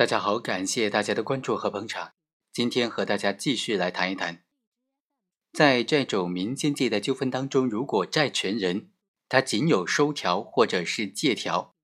[0.00, 2.14] 大家好，感谢大家的关注和捧场。
[2.54, 4.42] 今天和大家继续来谈一谈，
[5.52, 8.92] 在这种民间借贷纠纷当中，如果债权人
[9.28, 11.74] 他仅有收条或者是借条，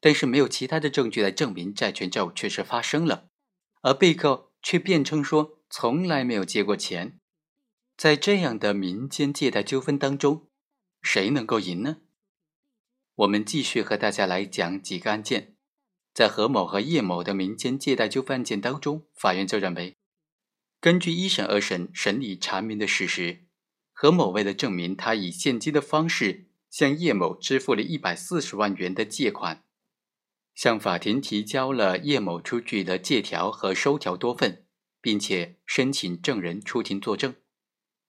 [0.00, 3.28] 但是没有其他的证据来证明债权债务确实发生了，
[3.82, 7.20] 而被告却辩称说从来没有借过钱，
[7.98, 10.48] 在这样的民间借贷纠纷当中，
[11.02, 11.98] 谁能够赢呢？
[13.16, 15.51] 我们继续和大家来讲几个案件。
[16.14, 19.96] 在何某和叶某的民间借贷纠纷案件当中，法院就认为，
[20.80, 23.46] 根据一审、二审审理查明的事实，
[23.92, 29.64] 何某为了证明他以现金的方式向叶某支付了一百四十万元的借款，
[30.54, 34.66] 向法庭提交了叶某出具的借条和收条多份，
[35.00, 37.34] 并且申请证人出庭作证。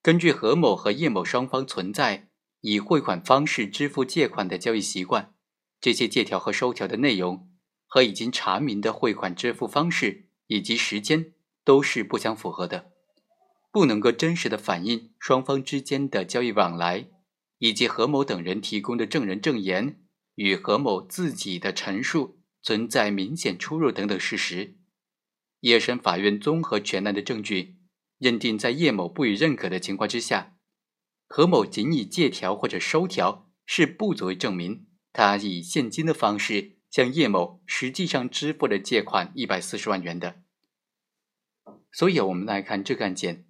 [0.01, 2.27] 根据何某和叶某双方存在
[2.59, 5.33] 以汇款方式支付借款的交易习惯，
[5.79, 7.49] 这些借条和收条的内容。
[7.93, 12.91] 和已经查明的汇款支付方式以及时间都是不相符合的，
[13.71, 17.05] 不能够真实的反映双方之间的交易往来，
[17.59, 20.01] 以及何某等人提供的证人证言
[20.33, 24.79] 与何某自己的陈述存在明显出入等等事实。
[25.59, 27.75] 一审法院综合全案的证据，
[28.17, 30.55] 认定在叶某不予认可的情况之下，
[31.27, 36.79] 何某仅以借条或者收条是不足以证明他以现金的方式。
[36.93, 40.43] 向叶某实际上支付了借款一百四十万元的，
[41.91, 43.47] 所以，我们来看这个案件。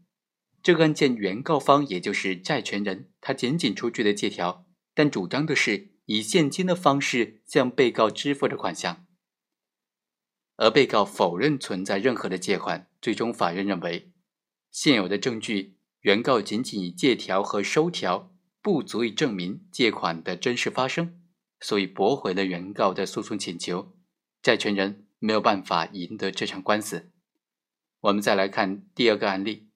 [0.62, 9.06] 这个案件原告方也就是债权人，他仅仅出具了借条，但主张的是以现金的方式向被告支付的款项，
[10.56, 12.88] 而被告否认存在任何的借款。
[13.02, 14.14] 最终，法院认为
[14.72, 21.20] 现有的证据，原告仅仅以借条和收条不足以证明借款的真实发生。
[21.64, 23.94] 所以驳回了原告的诉讼请求，
[24.42, 27.10] 债权人没有办法赢得这场官司。
[28.02, 29.70] 我们再来看第二个案例，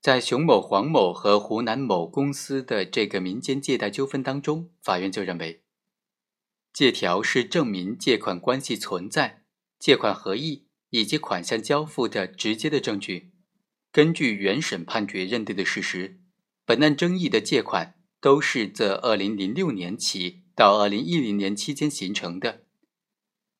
[0.00, 5.62] 在熊某、黄某和湖南某公司的这个民间借贷纠纷当中，法院就认为，
[6.72, 9.42] 借条是证明借款关系存在、
[9.78, 13.32] 借款合意以及款项交付的直接的证据。
[13.92, 16.18] 根据原审判决认定的事实，
[16.64, 20.44] 本案争议的借款都是自二零零六年起。
[20.58, 22.64] 到二零一零年期间形成的，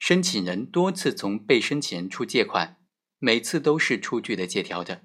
[0.00, 2.76] 申请人多次从被申请人处借款，
[3.20, 5.02] 每次都是出具的借条的。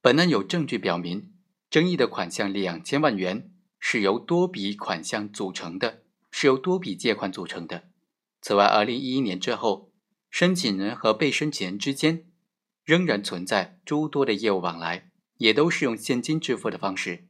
[0.00, 1.30] 本案有证据表明，
[1.68, 7.90] 争议的款项两千万元是由多笔款项组成的，是由多笔借款组成的。
[8.40, 9.92] 此外，二零一一年之后，
[10.30, 12.24] 申请人和被申请人之间
[12.82, 17.26] 仍然存在诸多的业务往来，也都是用现金支付的方式。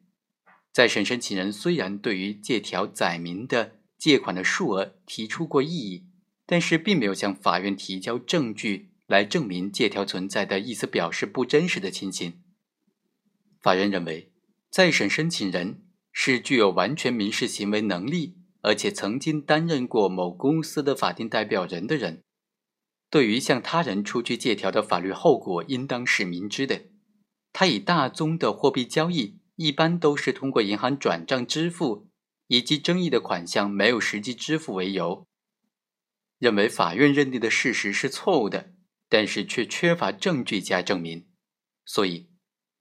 [0.70, 6.06] 在审申请人虽然对于借条载明的借款的数额提出过异议，
[6.46, 12.40] 但是并没有向法院提交证据来证明借条存在的意思表示不真实的情形。
[13.60, 14.32] 法院认为，
[14.70, 22.22] 再审申请人是具有完全民事行为能力，而且曾经担任过某公司的法定代表人的人，
[23.10, 26.84] 对于向他人出具借条的法律后果应当是明知的。
[27.52, 32.09] 他以大宗的货币交易一般都是通过银行转账支付。
[32.50, 35.24] 以及争议的款项没有实际支付为由，
[36.36, 38.72] 认为法院认定的事实是错误的，
[39.08, 41.28] 但是却缺乏证据加证明，
[41.84, 42.28] 所以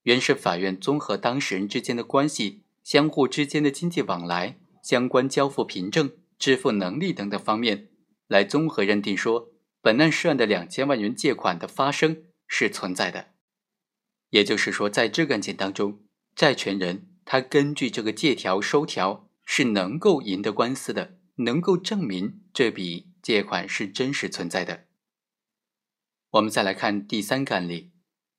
[0.01, 7.89] 原审法院综合当事人之间的关系、相互之间的经济往来、相关交付凭证、支付能力等等方面，
[8.25, 9.51] 来综合认定说，
[9.83, 13.33] 本案涉案的两千万元借款的发生是存在的。
[14.31, 16.01] 也就是说，在这个案件当中，
[16.35, 19.28] 债权人他根据这个借条收条。
[19.51, 24.85] 是能够赢得官司的，能够证明这笔借款是真实存在的。
[26.29, 27.89] 我们再来看第三个案例，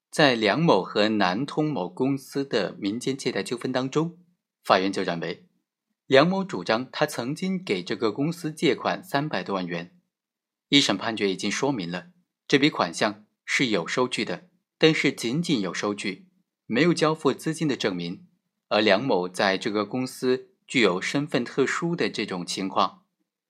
[0.08, 4.18] 在梁某和南通某公司的民间借贷纠纷当中，
[4.62, 5.48] 法院就认为，
[6.06, 9.98] 梁某主张他曾经给这个公司借款三百多万元，
[10.68, 12.10] 一审判决已经说明了
[12.46, 14.48] 这笔款项是有收据的，
[14.78, 16.28] 但是仅仅有收据，
[16.66, 18.28] 没有交付资金的证明，
[18.68, 20.46] 而梁某在这个公司。
[20.70, 23.02] 具有身份特殊的这种情况，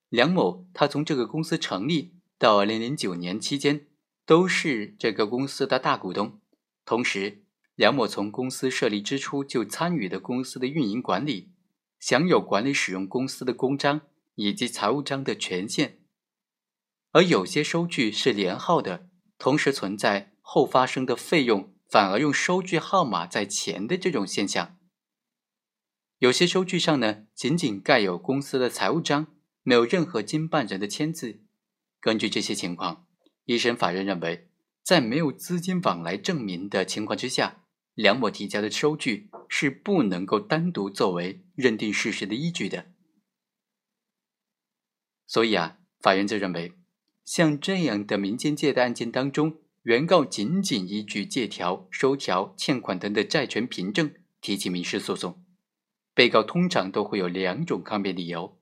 [0.09, 3.89] 梁某他从这个公司成立到二零零九年期间
[4.25, 6.41] 都是这个公司的大股东。
[6.87, 7.43] 同时，
[7.75, 11.51] 梁某从公司设立之初就参与的公司的运营管理，
[11.99, 14.01] 享有管理使用公司的公章
[14.37, 15.99] 以及财务章的权限。
[17.13, 24.79] 而有些收据是连号的，同时存在后发生的费用反而用收据号码在前的这种现象。
[26.21, 29.29] 有些收据上呢，仅仅盖有公司的财务章，
[29.63, 31.41] 没有任何经办人的签字。
[31.99, 33.07] 根据这些情况，
[33.47, 34.51] 一审法院认为，
[34.83, 37.65] 在没有资金往来证明的情况之下，
[37.95, 42.93] 梁某提交的收据是不能够单独作为认定事实的依据的。
[45.27, 46.75] 所以啊，法院就认为，
[47.25, 54.13] 像这样的民间借贷案件当中，原告仅仅依据借条、收条、欠款等的债权凭证
[54.43, 55.43] 提起民事诉讼，
[56.21, 58.61] 被告通常都会有两种抗辩理由：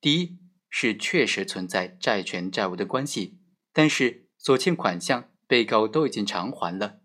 [0.00, 0.38] 第一
[0.70, 3.38] 是确实存在债权债务的关系。
[3.74, 7.00] 但是所欠款项被告都已经偿还了。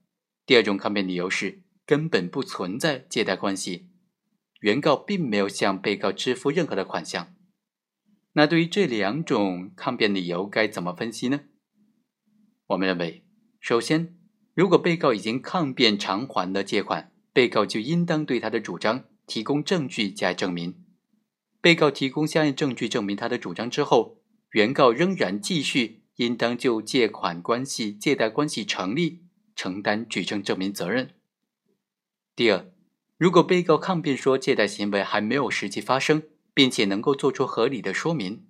[0.45, 3.89] 第二种抗辩理由是根本不存在借贷关系，
[4.61, 7.35] 原告并没有向被告支付任何的款项。
[8.31, 11.41] 那对于这两种抗辩理由该怎么分析呢？
[12.67, 13.25] 我们认为，
[13.59, 14.15] 首先，
[14.53, 20.83] 如果被告已经抗辩偿还了借款，被告就应当对他的主张提供证据加以证明。
[21.61, 24.17] 被告提供相应证据证明他的主张之后，
[24.51, 25.99] 原告仍然继续。
[26.17, 29.23] 应当就借款关系、借贷关系成立，
[29.55, 31.15] 承担举证证明责任。
[32.35, 32.71] 第二，
[33.17, 36.21] 如果被告抗辩说借贷行为还没有实际发生，
[36.53, 38.45] 并且能够做出合理的说明，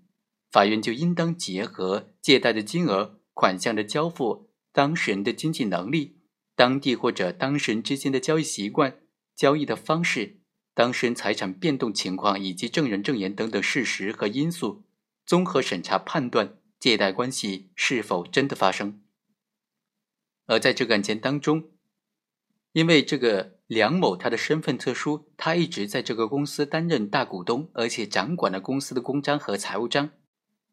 [0.51, 6.18] 法院就应当结合借贷的金额、款项的交付、当事人的经济能力、
[6.56, 9.00] 当地或者当事人之间的交易习惯、
[9.33, 10.41] 交易的方式、
[10.73, 14.83] 当事人财产变动情况以及证人证言等等事实和因素，
[15.25, 16.57] 综合审查判断。
[16.79, 19.03] 借贷关系是否真的发生？
[20.47, 21.65] 而在这个案件当中，
[22.71, 30.09] 因为这个梁某他的身份特殊，他一直在这个公司担任大股东，而且掌管了公司的公章和财务章，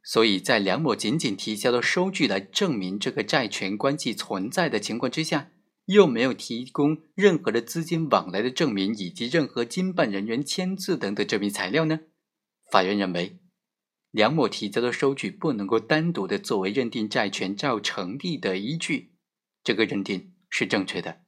[0.02, 5.50] 所以在梁某仅仅提交了收据来证明这个债权关系存在的情况之下，
[5.88, 12.00] 又没有提供任何的资金往来的证明以及任何经办人员签字等等证明材料呢？
[12.70, 13.40] 法院认为。
[14.10, 19.12] 梁某提交的收据不能够单独的作为认定债权债成立的依据，
[19.62, 21.20] 这个认定是正确的。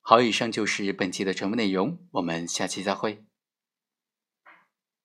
[0.00, 3.24] 好，以上就是本期的全部内容，我们下期再会。